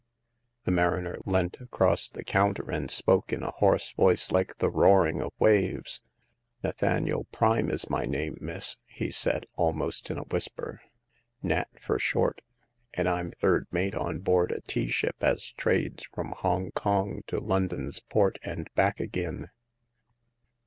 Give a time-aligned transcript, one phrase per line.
[0.63, 5.21] The mariner leant across the counter, and spoke in a hoarse voice like the roaring
[5.21, 6.01] of waves.
[6.63, 10.81] Nathaniel Prime is my name, miss," he said, almost in a whisper—
[11.43, 12.41] Nat fur short;
[12.95, 17.39] and I'm third mate on board a tea ship as trades from Hong Kong to
[17.39, 19.49] London's port and back agin."